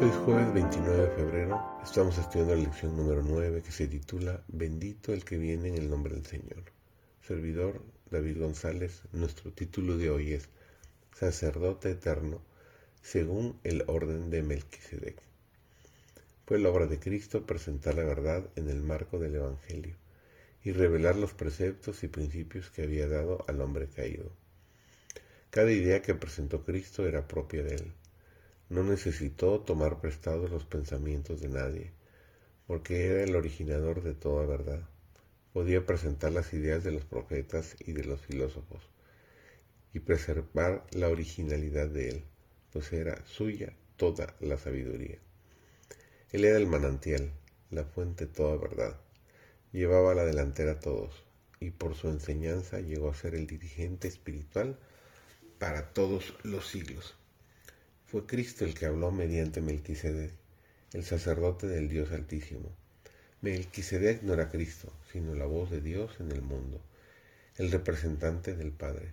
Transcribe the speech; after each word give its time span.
Hoy 0.00 0.10
es 0.10 0.16
jueves 0.18 0.54
29 0.54 0.96
de 0.96 1.10
febrero. 1.10 1.60
Estamos 1.82 2.16
estudiando 2.18 2.54
la 2.54 2.62
lección 2.62 2.96
número 2.96 3.20
9 3.20 3.62
que 3.62 3.72
se 3.72 3.88
titula 3.88 4.44
Bendito 4.46 5.12
el 5.12 5.24
que 5.24 5.38
viene 5.38 5.70
en 5.70 5.74
el 5.74 5.90
nombre 5.90 6.14
del 6.14 6.24
Señor. 6.24 6.62
Servidor 7.26 7.82
David 8.08 8.38
González, 8.38 9.02
nuestro 9.10 9.50
título 9.50 9.96
de 9.96 10.10
hoy 10.10 10.34
es 10.34 10.50
Sacerdote 11.16 11.90
Eterno 11.90 12.40
según 13.02 13.58
el 13.64 13.82
orden 13.88 14.30
de 14.30 14.44
Melquisedec. 14.44 15.20
Fue 16.46 16.60
la 16.60 16.68
obra 16.68 16.86
de 16.86 17.00
Cristo 17.00 17.44
presentar 17.44 17.96
la 17.96 18.04
verdad 18.04 18.48
en 18.54 18.68
el 18.68 18.80
marco 18.84 19.18
del 19.18 19.34
Evangelio 19.34 19.96
y 20.62 20.70
revelar 20.70 21.16
los 21.16 21.34
preceptos 21.34 22.04
y 22.04 22.06
principios 22.06 22.70
que 22.70 22.84
había 22.84 23.08
dado 23.08 23.44
al 23.48 23.60
hombre 23.60 23.88
caído. 23.88 24.30
Cada 25.50 25.72
idea 25.72 26.02
que 26.02 26.14
presentó 26.14 26.64
Cristo 26.64 27.04
era 27.04 27.26
propia 27.26 27.64
de 27.64 27.74
él 27.74 27.92
no 28.68 28.82
necesitó 28.82 29.60
tomar 29.60 30.00
prestados 30.00 30.50
los 30.50 30.64
pensamientos 30.64 31.40
de 31.40 31.48
nadie, 31.48 31.92
porque 32.66 33.06
era 33.06 33.22
el 33.22 33.34
originador 33.34 34.02
de 34.02 34.14
toda 34.14 34.46
verdad. 34.46 34.88
Podía 35.52 35.86
presentar 35.86 36.32
las 36.32 36.52
ideas 36.52 36.84
de 36.84 36.92
los 36.92 37.04
profetas 37.04 37.76
y 37.80 37.92
de 37.92 38.04
los 38.04 38.20
filósofos 38.20 38.82
y 39.94 40.00
preservar 40.00 40.84
la 40.92 41.08
originalidad 41.08 41.88
de 41.88 42.10
él, 42.10 42.24
pues 42.72 42.92
era 42.92 43.24
suya 43.26 43.72
toda 43.96 44.34
la 44.40 44.58
sabiduría. 44.58 45.18
Él 46.30 46.44
era 46.44 46.58
el 46.58 46.66
manantial, 46.66 47.32
la 47.70 47.84
fuente 47.84 48.26
de 48.26 48.32
toda 48.32 48.56
verdad. 48.56 49.00
Llevaba 49.72 50.14
la 50.14 50.24
delantera 50.24 50.72
a 50.72 50.80
todos, 50.80 51.24
y 51.60 51.70
por 51.70 51.94
su 51.94 52.08
enseñanza 52.08 52.80
llegó 52.80 53.10
a 53.10 53.14
ser 53.14 53.34
el 53.34 53.46
dirigente 53.46 54.08
espiritual 54.08 54.78
para 55.58 55.92
todos 55.92 56.34
los 56.44 56.68
siglos. 56.68 57.16
Fue 58.10 58.24
Cristo 58.24 58.64
el 58.64 58.72
que 58.72 58.86
habló 58.86 59.10
mediante 59.10 59.60
Melquisedec, 59.60 60.32
el 60.94 61.04
sacerdote 61.04 61.66
del 61.66 61.90
Dios 61.90 62.10
Altísimo. 62.10 62.74
Melquisedec 63.42 64.22
no 64.22 64.32
era 64.32 64.48
Cristo, 64.48 64.90
sino 65.12 65.34
la 65.34 65.44
voz 65.44 65.70
de 65.70 65.82
Dios 65.82 66.16
en 66.18 66.32
el 66.32 66.40
mundo, 66.40 66.80
el 67.58 67.70
representante 67.70 68.56
del 68.56 68.72
Padre. 68.72 69.12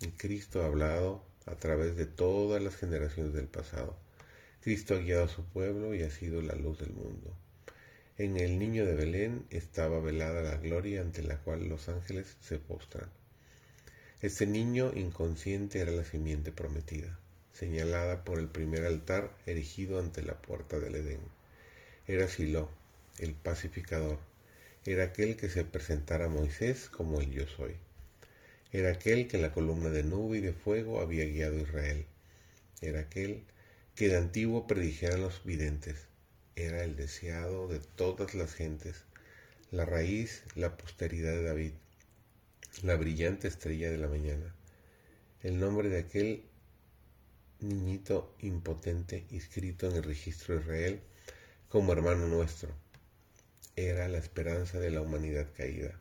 Y 0.00 0.08
Cristo 0.08 0.60
ha 0.60 0.66
hablado 0.66 1.24
a 1.46 1.54
través 1.54 1.96
de 1.96 2.04
todas 2.04 2.62
las 2.62 2.76
generaciones 2.76 3.32
del 3.32 3.46
pasado. 3.46 3.96
Cristo 4.60 4.96
ha 4.96 4.98
guiado 4.98 5.24
a 5.24 5.28
su 5.28 5.42
pueblo 5.42 5.94
y 5.94 6.02
ha 6.02 6.10
sido 6.10 6.42
la 6.42 6.56
luz 6.56 6.78
del 6.78 6.92
mundo. 6.92 7.34
En 8.18 8.36
el 8.36 8.58
niño 8.58 8.84
de 8.84 8.96
Belén 8.96 9.46
estaba 9.48 9.98
velada 10.00 10.42
la 10.42 10.58
gloria 10.58 11.00
ante 11.00 11.22
la 11.22 11.38
cual 11.38 11.70
los 11.70 11.88
ángeles 11.88 12.36
se 12.42 12.58
postran. 12.58 13.08
Este 14.20 14.46
niño 14.46 14.92
inconsciente 14.94 15.80
era 15.80 15.92
la 15.92 16.04
simiente 16.04 16.52
prometida 16.52 17.18
señalada 17.58 18.24
por 18.24 18.38
el 18.38 18.48
primer 18.48 18.84
altar 18.84 19.30
erigido 19.46 19.98
ante 19.98 20.22
la 20.22 20.34
puerta 20.42 20.78
del 20.78 20.96
Edén. 20.96 21.20
Era 22.06 22.28
Silo, 22.28 22.68
el 23.18 23.34
pacificador, 23.34 24.18
era 24.84 25.02
aquel 25.02 25.36
que 25.36 25.48
se 25.48 25.64
presentara 25.64 26.26
a 26.26 26.28
Moisés 26.28 26.88
como 26.88 27.20
el 27.20 27.32
yo 27.32 27.46
soy. 27.48 27.74
Era 28.70 28.90
aquel 28.90 29.26
que 29.26 29.38
la 29.38 29.52
columna 29.52 29.88
de 29.88 30.04
nube 30.04 30.38
y 30.38 30.40
de 30.40 30.52
fuego 30.52 31.00
había 31.00 31.24
guiado 31.24 31.56
a 31.56 31.62
Israel. 31.62 32.06
Era 32.80 33.00
aquel 33.00 33.42
que 33.96 34.08
de 34.08 34.16
antiguo 34.16 34.68
predijeran 34.68 35.22
los 35.22 35.44
videntes. 35.44 35.96
Era 36.54 36.84
el 36.84 36.94
deseado 36.94 37.66
de 37.66 37.80
todas 37.80 38.34
las 38.34 38.54
gentes, 38.54 39.02
la 39.72 39.84
raíz, 39.84 40.44
la 40.54 40.76
posteridad 40.76 41.32
de 41.32 41.42
David, 41.42 41.72
la 42.82 42.94
brillante 42.94 43.48
estrella 43.48 43.90
de 43.90 43.98
la 43.98 44.08
mañana. 44.08 44.54
El 45.42 45.58
nombre 45.58 45.88
de 45.88 45.98
aquel 45.98 46.44
niñito 47.60 48.34
impotente 48.40 49.26
inscrito 49.30 49.88
en 49.88 49.96
el 49.96 50.02
registro 50.02 50.54
de 50.54 50.60
Israel 50.60 51.00
como 51.68 51.92
hermano 51.92 52.26
nuestro. 52.28 52.74
Era 53.74 54.08
la 54.08 54.18
esperanza 54.18 54.78
de 54.78 54.90
la 54.90 55.00
humanidad 55.00 55.48
caída. 55.56 55.98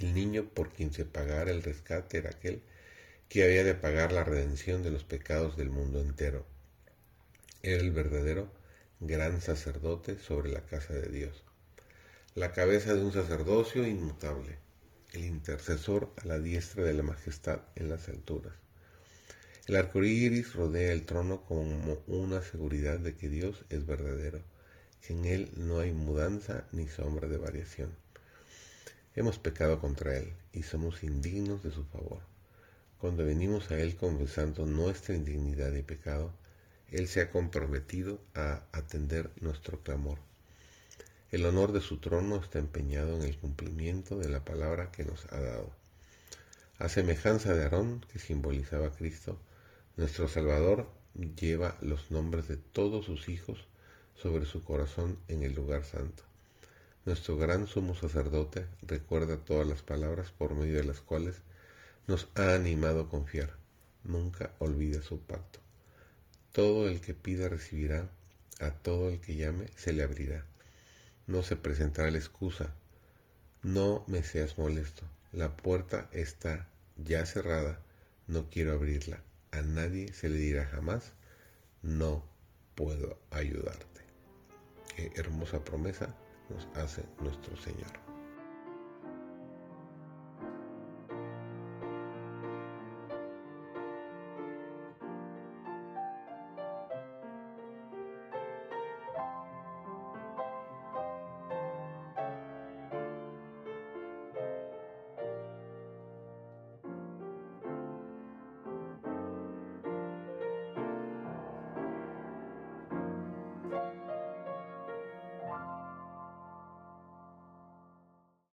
El 0.00 0.14
niño 0.14 0.48
por 0.48 0.72
quien 0.72 0.92
se 0.92 1.04
pagara 1.04 1.50
el 1.50 1.62
rescate 1.62 2.18
era 2.18 2.30
aquel 2.30 2.62
que 3.28 3.44
había 3.44 3.64
de 3.64 3.74
pagar 3.74 4.12
la 4.12 4.24
redención 4.24 4.82
de 4.82 4.90
los 4.90 5.04
pecados 5.04 5.56
del 5.56 5.70
mundo 5.70 6.00
entero. 6.00 6.46
Era 7.62 7.80
el 7.80 7.92
verdadero 7.92 8.48
gran 9.00 9.40
sacerdote 9.40 10.18
sobre 10.18 10.50
la 10.50 10.62
casa 10.62 10.94
de 10.94 11.08
Dios, 11.08 11.42
la 12.34 12.52
cabeza 12.52 12.94
de 12.94 13.04
un 13.04 13.12
sacerdocio 13.12 13.86
inmutable, 13.86 14.58
el 15.12 15.24
intercesor 15.24 16.12
a 16.22 16.26
la 16.26 16.38
diestra 16.38 16.84
de 16.84 16.94
la 16.94 17.02
majestad 17.02 17.60
en 17.76 17.88
las 17.88 18.08
alturas. 18.08 18.63
El 19.66 19.76
arco 19.76 20.04
iris 20.04 20.52
rodea 20.52 20.92
el 20.92 21.06
trono 21.06 21.40
como 21.46 21.98
una 22.06 22.42
seguridad 22.42 22.98
de 22.98 23.14
que 23.14 23.30
Dios 23.30 23.64
es 23.70 23.86
verdadero, 23.86 24.42
en 25.08 25.24
Él 25.24 25.50
no 25.56 25.80
hay 25.80 25.90
mudanza 25.90 26.64
ni 26.72 26.86
sombra 26.86 27.28
de 27.28 27.38
variación. 27.38 27.96
Hemos 29.14 29.38
pecado 29.38 29.80
contra 29.80 30.18
Él 30.18 30.34
y 30.52 30.64
somos 30.64 31.02
indignos 31.02 31.62
de 31.62 31.70
su 31.70 31.82
favor. 31.86 32.20
Cuando 32.98 33.24
venimos 33.24 33.70
a 33.70 33.78
Él 33.78 33.96
confesando 33.96 34.66
nuestra 34.66 35.14
indignidad 35.14 35.72
y 35.72 35.82
pecado, 35.82 36.34
Él 36.90 37.08
se 37.08 37.22
ha 37.22 37.30
comprometido 37.30 38.20
a 38.34 38.64
atender 38.70 39.30
nuestro 39.40 39.80
clamor. 39.80 40.18
El 41.30 41.46
honor 41.46 41.72
de 41.72 41.80
su 41.80 42.00
trono 42.00 42.36
está 42.36 42.58
empeñado 42.58 43.16
en 43.16 43.22
el 43.22 43.38
cumplimiento 43.38 44.18
de 44.18 44.28
la 44.28 44.44
palabra 44.44 44.92
que 44.92 45.06
nos 45.06 45.24
ha 45.32 45.40
dado. 45.40 45.72
A 46.76 46.90
semejanza 46.90 47.54
de 47.54 47.62
Aarón, 47.62 48.04
que 48.12 48.18
simbolizaba 48.18 48.88
a 48.88 48.92
Cristo, 48.92 49.38
nuestro 49.96 50.26
Salvador 50.26 50.88
lleva 51.14 51.78
los 51.80 52.10
nombres 52.10 52.48
de 52.48 52.56
todos 52.56 53.06
sus 53.06 53.28
hijos 53.28 53.64
sobre 54.16 54.44
su 54.44 54.64
corazón 54.64 55.18
en 55.28 55.44
el 55.44 55.54
lugar 55.54 55.84
santo. 55.84 56.24
Nuestro 57.04 57.36
gran 57.36 57.68
sumo 57.68 57.94
sacerdote 57.94 58.66
recuerda 58.82 59.36
todas 59.36 59.68
las 59.68 59.82
palabras 59.82 60.32
por 60.32 60.56
medio 60.56 60.78
de 60.78 60.84
las 60.84 61.00
cuales 61.00 61.36
nos 62.08 62.26
ha 62.34 62.54
animado 62.54 63.02
a 63.02 63.08
confiar. 63.08 63.56
Nunca 64.02 64.50
olvida 64.58 65.00
su 65.00 65.20
pacto. 65.20 65.60
Todo 66.50 66.88
el 66.88 67.00
que 67.00 67.14
pida 67.14 67.48
recibirá, 67.48 68.10
a 68.58 68.70
todo 68.70 69.10
el 69.10 69.20
que 69.20 69.36
llame 69.36 69.68
se 69.76 69.92
le 69.92 70.02
abrirá. 70.02 70.44
No 71.28 71.44
se 71.44 71.54
presentará 71.54 72.10
la 72.10 72.18
excusa. 72.18 72.74
No 73.62 74.04
me 74.08 74.24
seas 74.24 74.58
molesto. 74.58 75.04
La 75.32 75.56
puerta 75.56 76.08
está 76.12 76.68
ya 76.96 77.24
cerrada. 77.26 77.80
No 78.26 78.50
quiero 78.50 78.72
abrirla 78.72 79.22
a 79.58 79.62
nadie 79.62 80.12
se 80.12 80.28
le 80.28 80.36
dirá 80.36 80.66
jamás, 80.66 81.12
no 81.82 82.24
puedo 82.74 83.18
ayudarte. 83.30 84.00
Qué 84.96 85.12
hermosa 85.16 85.64
promesa 85.64 86.14
nos 86.50 86.66
hace 86.76 87.04
nuestro 87.20 87.56
Señor. 87.56 88.13